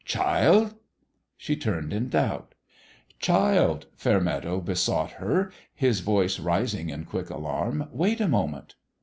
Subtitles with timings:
[0.03, 0.73] "Child!"
[1.37, 2.55] She turned in doubt.
[3.19, 7.87] "Child!" Fairmeadow besought her, his voice rising in quick alarm.
[7.91, 8.73] "Wait a mo ment